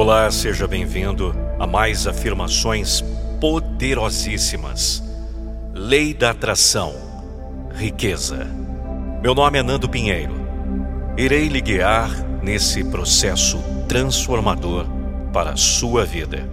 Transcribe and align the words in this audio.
Olá, 0.00 0.30
seja 0.30 0.66
bem-vindo 0.66 1.34
a 1.58 1.66
mais 1.66 2.06
afirmações 2.06 3.04
poderosíssimas. 3.38 5.02
Lei 5.74 6.14
da 6.14 6.30
atração, 6.30 6.94
riqueza. 7.74 8.46
Meu 9.22 9.34
nome 9.34 9.58
é 9.58 9.62
Nando 9.62 9.90
Pinheiro. 9.90 10.32
Irei 11.18 11.48
lhe 11.48 11.60
guiar 11.60 12.10
nesse 12.42 12.82
processo 12.82 13.62
transformador 13.86 14.86
para 15.34 15.50
a 15.50 15.56
sua 15.58 16.06
vida. 16.06 16.48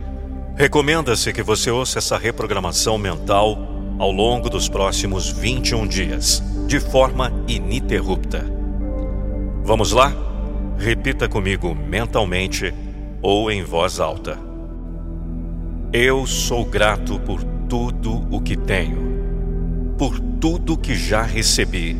Recomenda-se 0.57 1.31
que 1.31 1.41
você 1.41 1.71
ouça 1.71 1.99
essa 1.99 2.17
reprogramação 2.17 2.97
mental 2.97 3.57
ao 3.97 4.11
longo 4.11 4.49
dos 4.49 4.67
próximos 4.67 5.29
21 5.31 5.87
dias, 5.87 6.43
de 6.67 6.81
forma 6.81 7.31
ininterrupta. 7.47 8.45
Vamos 9.63 9.93
lá? 9.93 10.11
Repita 10.77 11.29
comigo 11.29 11.73
mentalmente 11.73 12.73
ou 13.21 13.51
em 13.51 13.63
voz 13.63 13.99
alta. 13.99 14.37
Eu 15.91 16.25
sou 16.25 16.65
grato 16.65 17.19
por 17.19 17.43
tudo 17.69 18.27
o 18.29 18.41
que 18.41 18.55
tenho, 18.55 19.95
por 19.97 20.19
tudo 20.19 20.77
que 20.77 20.95
já 20.95 21.21
recebi 21.21 21.97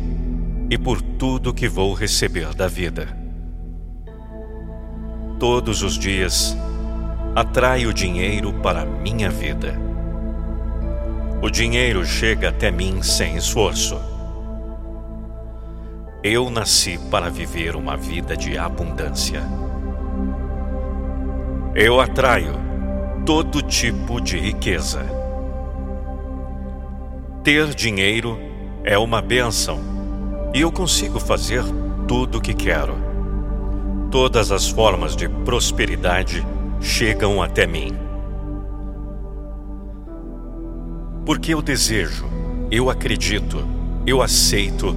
e 0.70 0.76
por 0.78 1.00
tudo 1.00 1.54
que 1.54 1.68
vou 1.68 1.94
receber 1.94 2.54
da 2.54 2.66
vida. 2.66 3.08
Todos 5.38 5.82
os 5.82 5.98
dias 5.98 6.56
atraio 7.34 7.92
dinheiro 7.92 8.52
para 8.54 8.84
minha 8.84 9.30
vida. 9.30 9.74
O 11.40 11.48
dinheiro 11.48 12.04
chega 12.04 12.48
até 12.48 12.70
mim 12.70 13.00
sem 13.02 13.36
esforço. 13.36 13.98
Eu 16.22 16.50
nasci 16.50 16.98
para 17.10 17.30
viver 17.30 17.76
uma 17.76 17.96
vida 17.96 18.36
de 18.36 18.58
abundância. 18.58 19.40
Eu 21.80 22.00
atraio 22.00 22.54
todo 23.24 23.62
tipo 23.62 24.20
de 24.20 24.36
riqueza. 24.36 25.00
Ter 27.44 27.72
dinheiro 27.72 28.36
é 28.82 28.98
uma 28.98 29.22
benção 29.22 29.78
e 30.52 30.60
eu 30.62 30.72
consigo 30.72 31.20
fazer 31.20 31.62
tudo 32.08 32.38
o 32.38 32.40
que 32.40 32.52
quero. 32.52 32.96
Todas 34.10 34.50
as 34.50 34.68
formas 34.68 35.14
de 35.14 35.28
prosperidade 35.28 36.44
chegam 36.80 37.40
até 37.40 37.64
mim. 37.64 37.96
Porque 41.24 41.54
eu 41.54 41.62
desejo, 41.62 42.26
eu 42.72 42.90
acredito, 42.90 43.64
eu 44.04 44.20
aceito 44.20 44.96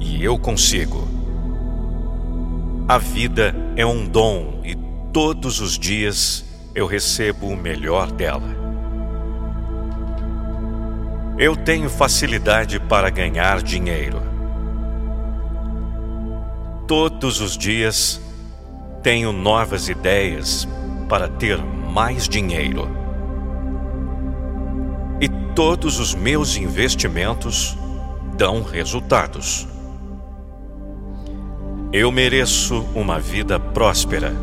e 0.00 0.24
eu 0.24 0.38
consigo. 0.38 1.06
A 2.88 2.96
vida 2.96 3.54
é 3.76 3.84
um 3.84 4.06
dom 4.06 4.62
e 4.64 4.83
Todos 5.14 5.60
os 5.60 5.78
dias 5.78 6.44
eu 6.74 6.88
recebo 6.88 7.46
o 7.46 7.56
melhor 7.56 8.10
dela. 8.10 8.48
Eu 11.38 11.54
tenho 11.54 11.88
facilidade 11.88 12.80
para 12.80 13.10
ganhar 13.10 13.62
dinheiro. 13.62 14.20
Todos 16.88 17.40
os 17.40 17.56
dias 17.56 18.20
tenho 19.04 19.32
novas 19.32 19.88
ideias 19.88 20.66
para 21.08 21.28
ter 21.28 21.58
mais 21.62 22.28
dinheiro. 22.28 22.88
E 25.20 25.28
todos 25.54 26.00
os 26.00 26.12
meus 26.12 26.56
investimentos 26.56 27.78
dão 28.36 28.64
resultados. 28.64 29.68
Eu 31.92 32.10
mereço 32.10 32.84
uma 32.96 33.20
vida 33.20 33.60
próspera 33.60 34.34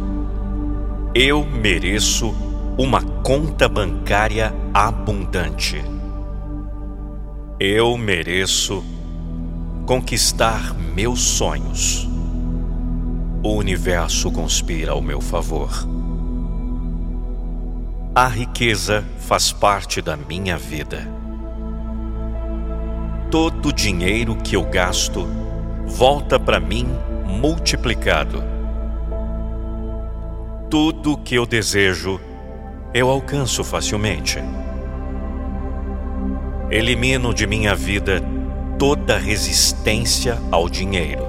eu 1.13 1.45
mereço 1.45 2.33
uma 2.77 3.01
conta 3.01 3.67
bancária 3.67 4.53
abundante. 4.73 5.83
Eu 7.59 7.97
mereço 7.97 8.81
conquistar 9.85 10.73
meus 10.73 11.19
sonhos. 11.19 12.09
O 13.43 13.55
universo 13.55 14.31
conspira 14.31 14.93
ao 14.93 15.01
meu 15.01 15.19
favor. 15.19 15.69
A 18.15 18.27
riqueza 18.27 19.03
faz 19.17 19.51
parte 19.51 20.01
da 20.01 20.15
minha 20.15 20.57
vida. 20.57 21.05
Todo 23.29 23.67
o 23.67 23.73
dinheiro 23.73 24.37
que 24.37 24.55
eu 24.55 24.63
gasto 24.63 25.27
volta 25.85 26.39
para 26.39 26.59
mim 26.59 26.87
multiplicado 27.25 28.50
tudo 30.71 31.17
que 31.17 31.35
eu 31.35 31.45
desejo, 31.45 32.17
eu 32.93 33.09
alcanço 33.09 33.61
facilmente. 33.61 34.39
Elimino 36.69 37.33
de 37.33 37.45
minha 37.45 37.75
vida 37.75 38.23
toda 38.79 39.17
resistência 39.17 40.41
ao 40.49 40.69
dinheiro. 40.69 41.25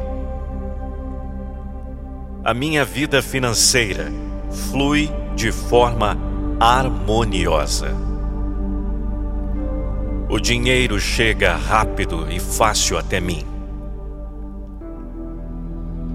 A 2.45 2.55
minha 2.55 2.85
vida 2.85 3.21
financeira 3.21 4.13
flui 4.71 5.11
de 5.35 5.51
forma 5.51 6.17
harmoniosa. 6.61 7.97
O 10.31 10.39
dinheiro 10.39 11.01
chega 11.01 11.57
rápido 11.57 12.31
e 12.31 12.39
fácil 12.39 12.97
até 12.97 13.21
mim. 13.21 13.52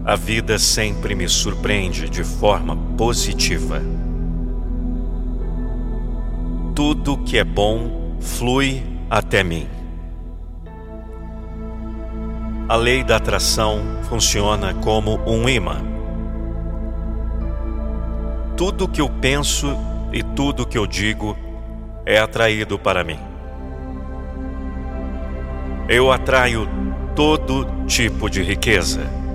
A 0.07 0.15
vida 0.15 0.57
sempre 0.57 1.13
me 1.13 1.27
surpreende 1.27 2.09
de 2.09 2.23
forma 2.23 2.77
positiva. 2.97 3.81
Tudo 6.73 7.17
que 7.17 7.37
é 7.37 7.43
bom 7.43 8.15
flui 8.21 8.81
até 9.09 9.43
mim. 9.43 9.67
A 12.69 12.77
lei 12.77 13.03
da 13.03 13.17
atração 13.17 13.81
funciona 14.03 14.73
como 14.75 15.19
um 15.29 15.49
imã. 15.49 15.81
Tudo 18.55 18.87
que 18.87 19.01
eu 19.01 19.09
penso 19.09 19.75
e 20.13 20.23
tudo 20.23 20.65
que 20.65 20.77
eu 20.77 20.87
digo 20.87 21.35
é 22.05 22.17
atraído 22.17 22.79
para 22.79 23.03
mim. 23.03 23.19
Eu 25.89 26.13
atraio 26.13 26.65
todo 27.13 27.67
tipo 27.85 28.29
de 28.29 28.41
riqueza 28.41 29.26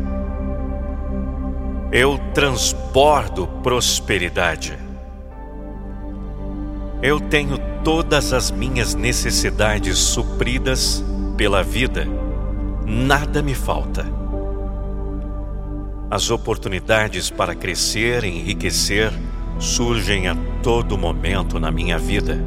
eu 1.93 2.17
transbordo 2.33 3.47
prosperidade. 3.63 4.79
Eu 7.03 7.21
tenho 7.21 7.59
todas 7.85 8.33
as 8.33 8.51
minhas 8.51 8.95
necessidades 8.95 9.99
supridas 9.99 11.05
pela 11.37 11.63
vida, 11.63 12.09
nada 12.87 13.43
me 13.43 13.55
falta. 13.55 14.07
As 16.11 16.31
oportunidades 16.31 17.29
para 17.29 17.55
crescer 17.55 18.25
e 18.25 18.29
enriquecer 18.29 19.13
surgem 19.59 20.29
a 20.29 20.37
todo 20.63 20.97
momento 20.97 21.61
na 21.61 21.71
minha 21.71 21.99
vida. 21.99 22.43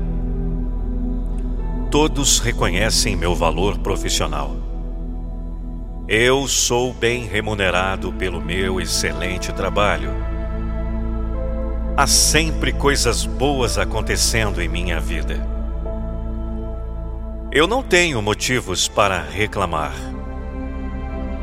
Todos 1.91 2.39
reconhecem 2.39 3.16
meu 3.16 3.35
valor 3.35 3.77
profissional. 3.77 4.65
Eu 6.08 6.48
sou 6.48 6.94
bem 6.94 7.26
remunerado 7.26 8.14
pelo 8.14 8.40
meu 8.40 8.80
excelente 8.80 9.52
trabalho. 9.52 10.12
Há 11.98 12.06
sempre 12.06 12.72
coisas 12.72 13.26
boas 13.26 13.80
acontecendo 13.80 14.62
em 14.62 14.68
minha 14.68 15.00
vida. 15.00 15.44
Eu 17.52 17.66
não 17.66 17.82
tenho 17.82 18.22
motivos 18.22 18.88
para 18.88 19.20
reclamar. 19.20 19.96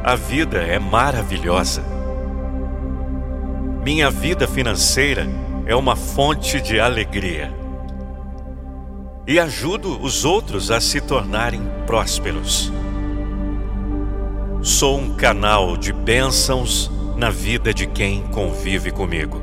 A 0.04 0.14
vida 0.14 0.58
é 0.58 0.78
maravilhosa. 0.78 1.82
Minha 3.82 4.12
vida 4.12 4.46
financeira 4.46 5.26
é 5.66 5.74
uma 5.74 5.96
fonte 5.96 6.60
de 6.60 6.78
alegria. 6.78 7.52
E 9.26 9.40
ajudo 9.40 10.00
os 10.00 10.24
outros 10.24 10.70
a 10.70 10.80
se 10.80 11.00
tornarem 11.00 11.62
prósperos. 11.84 12.72
Sou 14.62 14.96
um 14.96 15.16
canal 15.16 15.76
de 15.76 15.92
bênçãos 15.92 16.88
na 17.16 17.30
vida 17.30 17.74
de 17.74 17.84
quem 17.84 18.22
convive 18.28 18.92
comigo. 18.92 19.42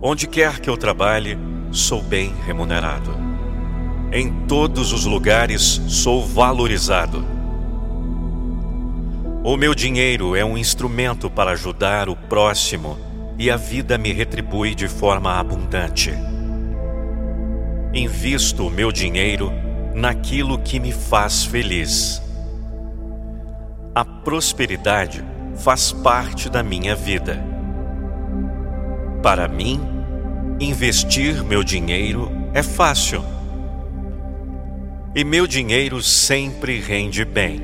Onde 0.00 0.26
quer 0.26 0.60
que 0.60 0.70
eu 0.70 0.78
trabalhe, 0.78 1.36
sou 1.70 2.02
bem 2.02 2.32
remunerado. 2.46 3.14
Em 4.10 4.32
todos 4.46 4.94
os 4.94 5.04
lugares 5.04 5.78
sou 5.88 6.26
valorizado. 6.26 7.22
O 9.44 9.58
meu 9.58 9.74
dinheiro 9.74 10.34
é 10.34 10.42
um 10.42 10.56
instrumento 10.56 11.28
para 11.28 11.50
ajudar 11.50 12.08
o 12.08 12.16
próximo 12.16 12.96
e 13.38 13.50
a 13.50 13.58
vida 13.58 13.98
me 13.98 14.10
retribui 14.10 14.74
de 14.74 14.88
forma 14.88 15.38
abundante. 15.38 16.14
Invisto 17.92 18.68
o 18.68 18.70
meu 18.70 18.90
dinheiro 18.90 19.52
naquilo 19.94 20.58
que 20.58 20.80
me 20.80 20.92
faz 20.92 21.44
feliz 21.44 22.24
prosperidade 24.24 25.22
faz 25.56 25.92
parte 25.92 26.48
da 26.48 26.62
minha 26.62 26.96
vida. 26.96 27.44
Para 29.22 29.46
mim, 29.46 29.80
investir 30.58 31.44
meu 31.44 31.62
dinheiro 31.62 32.32
é 32.54 32.62
fácil. 32.62 33.22
E 35.14 35.22
meu 35.22 35.46
dinheiro 35.46 36.02
sempre 36.02 36.80
rende 36.80 37.24
bem. 37.24 37.60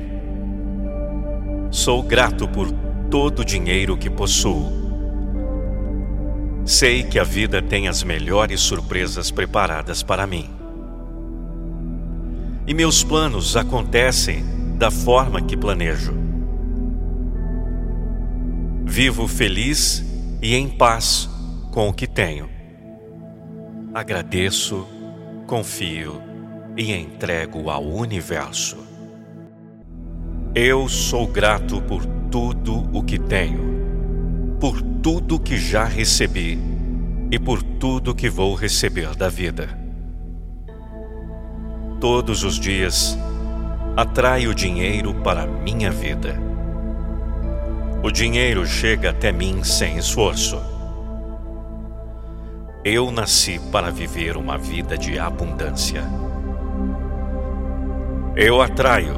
Sou 1.71 2.03
grato 2.03 2.47
por 2.47 2.71
todo 3.09 3.39
o 3.39 3.45
dinheiro 3.45 3.97
que 3.97 4.09
possuo. 4.09 4.71
Sei 6.63 7.03
que 7.03 7.17
a 7.17 7.23
vida 7.23 7.61
tem 7.61 7.87
as 7.87 8.03
melhores 8.03 8.61
surpresas 8.61 9.31
preparadas 9.31 10.03
para 10.03 10.27
mim. 10.27 10.49
E 12.67 12.73
meus 12.73 13.03
planos 13.03 13.57
acontecem 13.57 14.45
da 14.77 14.91
forma 14.91 15.41
que 15.41 15.57
planejo. 15.57 16.20
Vivo 18.93 19.25
feliz 19.25 20.03
e 20.41 20.53
em 20.53 20.67
paz 20.67 21.29
com 21.71 21.87
o 21.87 21.93
que 21.93 22.05
tenho. 22.05 22.49
Agradeço, 23.93 24.85
confio 25.47 26.21
e 26.75 26.91
entrego 26.91 27.69
ao 27.69 27.85
universo. 27.85 28.75
Eu 30.53 30.89
sou 30.89 31.25
grato 31.25 31.81
por 31.83 32.05
tudo 32.29 32.85
o 32.91 33.01
que 33.01 33.17
tenho, 33.17 34.57
por 34.59 34.81
tudo 34.81 35.39
que 35.39 35.57
já 35.57 35.85
recebi 35.85 36.59
e 37.31 37.39
por 37.39 37.63
tudo 37.63 38.13
que 38.13 38.29
vou 38.29 38.53
receber 38.55 39.15
da 39.15 39.29
vida. 39.29 39.69
Todos 42.01 42.43
os 42.43 42.59
dias 42.59 43.17
atraio 43.95 44.53
dinheiro 44.53 45.13
para 45.23 45.47
minha 45.47 45.89
vida. 45.89 46.50
O 48.03 48.09
dinheiro 48.09 48.65
chega 48.65 49.11
até 49.11 49.31
mim 49.31 49.63
sem 49.63 49.95
esforço. 49.97 50.59
Eu 52.83 53.11
nasci 53.11 53.59
para 53.71 53.91
viver 53.91 54.37
uma 54.37 54.57
vida 54.57 54.97
de 54.97 55.19
abundância. 55.19 56.03
Eu 58.35 58.59
atraio 58.59 59.13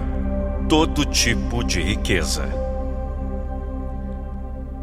todo 0.68 1.06
tipo 1.06 1.63
de 1.63 1.81
riqueza. 1.81 2.44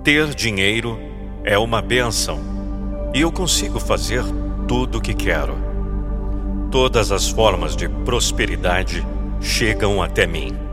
Ter 0.03 0.35
dinheiro 0.35 0.99
é 1.45 1.59
uma 1.59 1.83
benção 1.83 2.39
e 3.13 3.21
eu 3.21 3.31
consigo 3.31 3.79
fazer 3.79 4.25
tudo 4.67 4.97
o 4.97 5.01
que 5.03 5.13
quero. 5.13 5.59
Todas 6.71 7.13
as 7.13 7.29
formas 7.29 7.77
de 7.77 7.87
prosperidade 7.87 9.07
chegam 9.43 10.03
até 10.03 10.27
mim. 10.27 10.70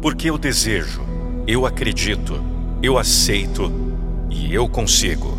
Porque 0.00 0.30
eu 0.30 0.38
desejo, 0.38 1.02
eu 1.46 1.64
acredito, 1.64 2.42
eu 2.82 2.98
aceito 2.98 3.72
e 4.30 4.54
eu 4.54 4.68
consigo. 4.68 5.36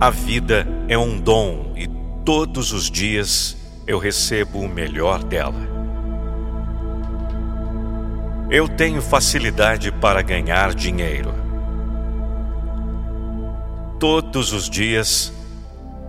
A 0.00 0.10
vida 0.10 0.66
é 0.86 0.96
um 0.96 1.18
dom 1.18 1.72
e 1.76 1.88
todos 2.24 2.72
os 2.72 2.90
dias 2.90 3.56
eu 3.86 3.98
recebo 3.98 4.60
o 4.60 4.68
melhor 4.68 5.24
dela. 5.24 5.66
Eu 8.50 8.68
tenho 8.68 9.02
facilidade 9.02 9.90
para 9.92 10.22
ganhar 10.22 10.74
dinheiro. 10.74 11.34
Todos 13.98 14.52
os 14.52 14.70
dias 14.70 15.32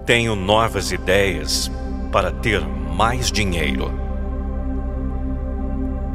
tenho 0.05 0.35
novas 0.35 0.91
ideias 0.91 1.69
para 2.11 2.31
ter 2.31 2.61
mais 2.61 3.31
dinheiro. 3.31 4.08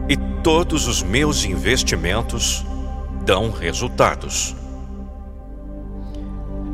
E 0.09 0.17
todos 0.43 0.87
os 0.87 1.03
meus 1.03 1.45
investimentos 1.45 2.65
dão 3.25 3.51
resultados. 3.51 4.55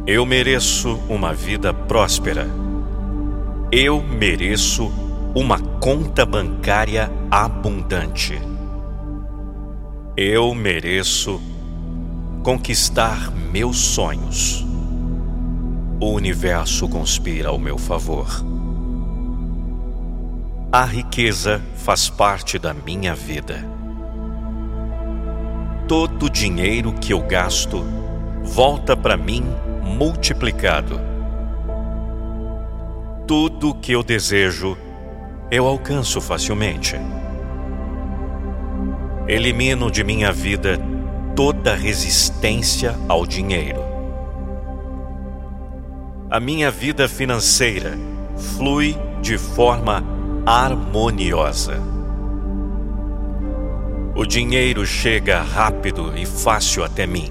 Eu 0.07 0.27
mereço 0.27 0.99
uma 1.09 1.33
vida 1.33 1.73
próspera. 1.73 2.49
Eu 3.71 4.03
mereço 4.03 4.91
uma 5.35 5.61
conta 5.61 6.27
bancária 6.27 7.09
abundante. 7.31 8.37
Eu 10.17 10.53
mereço 10.55 11.41
conquistar 12.43 13.31
meus 13.31 13.79
sonhos. 13.79 14.67
O 16.01 16.13
universo 16.13 16.89
conspira 16.89 17.51
ao 17.51 17.59
meu 17.59 17.79
favor. 17.79 18.27
A 20.73 20.85
riqueza 20.85 21.61
faz 21.75 22.09
parte 22.09 22.57
da 22.57 22.73
minha 22.73 23.13
vida. 23.13 23.57
Todo 25.89 26.27
o 26.27 26.31
dinheiro 26.31 26.93
que 26.93 27.13
eu 27.13 27.21
gasto 27.23 27.85
volta 28.45 28.97
para 28.97 29.17
mim 29.17 29.43
multiplicado. 29.83 31.01
Tudo 33.27 33.75
que 33.75 33.91
eu 33.91 34.05
desejo, 34.05 34.79
eu 35.51 35.67
alcanço 35.67 36.21
facilmente. 36.21 36.95
Elimino 39.27 39.91
de 39.91 40.05
minha 40.05 40.31
vida 40.31 40.79
toda 41.35 41.75
resistência 41.75 42.95
ao 43.09 43.27
dinheiro. 43.27 43.83
A 46.31 46.39
minha 46.39 46.71
vida 46.71 47.09
financeira 47.09 47.99
flui 48.37 48.97
de 49.21 49.37
forma 49.37 50.20
harmoniosa. 50.47 51.81
O 54.15 54.25
dinheiro 54.25 54.85
chega 54.85 55.41
rápido 55.41 56.13
e 56.17 56.27
fácil 56.27 56.85
até 56.85 57.07
mim. 57.07 57.31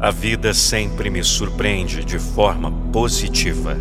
A 0.00 0.10
vida 0.10 0.52
sempre 0.52 1.08
me 1.08 1.24
surpreende 1.24 2.04
de 2.04 2.18
forma 2.18 2.70
positiva. 2.92 3.76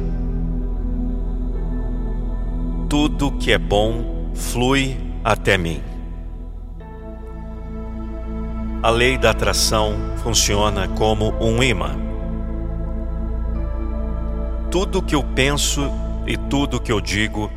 Tudo 2.88 3.31
que 3.31 3.51
é 3.51 3.57
bom 3.57 4.31
flui 4.33 4.97
até 5.23 5.57
mim. 5.57 5.81
A 8.81 8.89
lei 8.89 9.17
da 9.17 9.31
atração 9.31 9.95
funciona 10.17 10.88
como 10.88 11.33
um 11.41 11.61
imã. 11.61 11.95
Tudo 14.69 15.01
que 15.01 15.15
eu 15.15 15.23
penso 15.23 15.89
e 16.25 16.38
tudo 16.38 16.80
que 16.80 16.92
eu 16.92 17.02
digo 17.02 17.52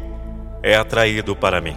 é 0.62 0.76
atraído 0.76 1.34
para 1.36 1.60
mim. 1.60 1.76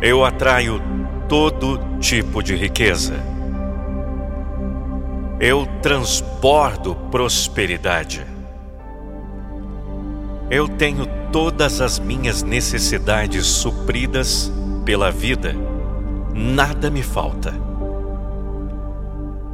Eu 0.00 0.24
atraio 0.24 0.80
todo 1.28 1.78
tipo 2.00 2.42
de 2.42 2.54
riqueza 2.56 3.32
eu 5.42 5.66
transbordo 5.82 6.94
prosperidade. 7.10 8.24
Eu 10.48 10.68
tenho 10.68 11.04
todas 11.32 11.80
as 11.80 11.98
minhas 11.98 12.44
necessidades 12.44 13.44
supridas 13.44 14.52
pela 14.84 15.10
vida, 15.10 15.52
nada 16.32 16.88
me 16.92 17.02
falta. 17.02 17.52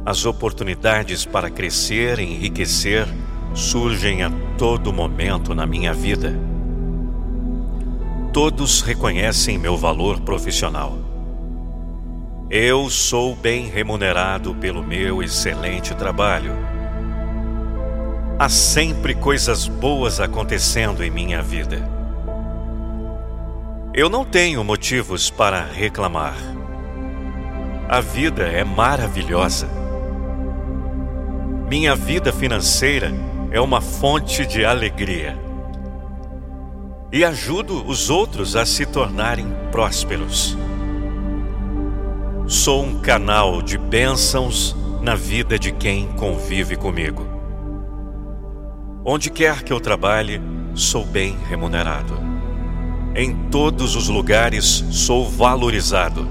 As 0.05 0.25
oportunidades 0.25 1.25
para 1.25 1.49
crescer 1.49 2.19
e 2.19 2.35
enriquecer 2.35 3.07
surgem 3.55 4.21
a 4.21 4.29
todo 4.59 4.91
momento 4.91 5.55
na 5.55 5.65
minha 5.65 5.93
vida. 5.93 6.37
Todos 8.33 8.81
reconhecem 8.81 9.57
meu 9.57 9.77
valor 9.77 10.19
profissional. 10.19 10.97
Eu 12.49 12.89
sou 12.89 13.33
bem 13.33 13.69
remunerado 13.69 14.53
pelo 14.55 14.83
meu 14.83 15.23
excelente 15.23 15.95
trabalho. 15.95 16.51
Há 18.37 18.49
sempre 18.49 19.15
coisas 19.15 19.65
boas 19.65 20.19
acontecendo 20.19 21.05
em 21.05 21.09
minha 21.09 21.41
vida. 21.41 21.89
Eu 23.93 24.09
não 24.09 24.25
tenho 24.25 24.61
motivos 24.61 25.29
para 25.29 25.63
reclamar. 25.63 26.35
A 27.87 28.01
vida 28.01 28.43
é 28.43 28.65
maravilhosa. 28.65 29.69
Minha 31.69 31.95
vida 31.95 32.33
financeira 32.33 33.28
é 33.51 33.59
uma 33.59 33.81
fonte 33.81 34.45
de 34.45 34.63
alegria. 34.63 35.37
E 37.11 37.23
ajudo 37.23 37.83
os 37.87 38.09
outros 38.09 38.55
a 38.55 38.65
se 38.65 38.85
tornarem 38.85 39.47
prósperos. 39.71 40.55
Sou 42.45 42.83
um 42.83 42.99
canal 42.99 43.61
de 43.61 43.77
bênçãos 43.77 44.75
na 45.01 45.15
vida 45.15 45.57
de 45.57 45.71
quem 45.71 46.07
convive 46.13 46.75
comigo. 46.75 47.27
Onde 49.03 49.31
quer 49.31 49.63
que 49.63 49.73
eu 49.73 49.79
trabalhe, 49.79 50.39
sou 50.75 51.03
bem 51.03 51.35
remunerado. 51.47 52.19
Em 53.15 53.35
todos 53.49 53.95
os 53.95 54.07
lugares 54.07 54.85
sou 54.91 55.27
valorizado. 55.27 56.27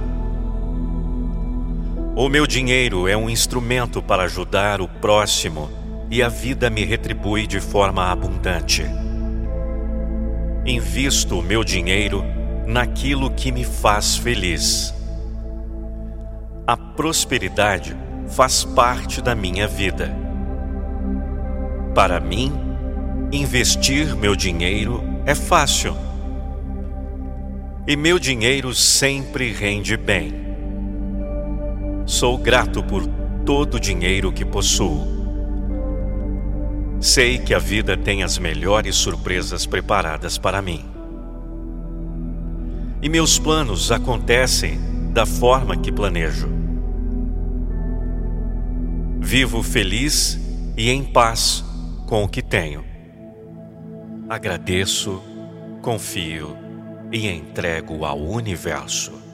O 2.14 2.28
meu 2.28 2.46
dinheiro 2.46 3.08
é 3.08 3.16
um 3.16 3.28
instrumento 3.28 4.00
para 4.00 4.24
ajudar 4.24 4.80
o 4.80 4.86
próximo 4.86 5.77
e 6.10 6.22
a 6.22 6.28
vida 6.28 6.70
me 6.70 6.84
retribui 6.84 7.46
de 7.46 7.60
forma 7.60 8.10
abundante. 8.10 8.84
Invisto 10.64 11.38
o 11.38 11.42
meu 11.42 11.62
dinheiro 11.64 12.24
naquilo 12.66 13.30
que 13.30 13.50
me 13.50 13.64
faz 13.64 14.16
feliz 14.16 14.94
A 16.66 16.76
prosperidade 16.76 17.96
faz 18.26 18.62
parte 18.62 19.22
da 19.22 19.34
minha 19.34 19.66
vida. 19.66 20.14
Para 21.94 22.20
mim, 22.20 22.52
investir 23.32 24.14
meu 24.14 24.36
dinheiro 24.36 25.02
é 25.24 25.34
fácil. 25.34 25.96
E 27.86 27.96
meu 27.96 28.18
dinheiro 28.18 28.74
sempre 28.74 29.50
rende 29.50 29.96
bem. 29.96 30.34
Sou 32.04 32.36
grato 32.36 32.82
por 32.82 33.06
todo 33.46 33.74
o 33.76 33.80
dinheiro 33.80 34.30
que 34.30 34.44
possuo. 34.44 35.17
Sei 37.00 37.38
que 37.38 37.54
a 37.54 37.58
vida 37.60 37.96
tem 37.96 38.24
as 38.24 38.38
melhores 38.38 38.96
surpresas 38.96 39.64
preparadas 39.64 40.36
para 40.36 40.60
mim. 40.60 40.84
E 43.00 43.08
meus 43.08 43.38
planos 43.38 43.92
acontecem 43.92 44.80
da 45.12 45.24
forma 45.24 45.76
que 45.76 45.92
planejo. 45.92 46.48
Vivo 49.20 49.62
feliz 49.62 50.38
e 50.76 50.90
em 50.90 51.04
paz 51.04 51.64
com 52.06 52.24
o 52.24 52.28
que 52.28 52.42
tenho. 52.42 52.84
Agradeço, 54.28 55.22
confio 55.80 56.56
e 57.12 57.28
entrego 57.28 58.04
ao 58.04 58.18
universo. 58.18 59.27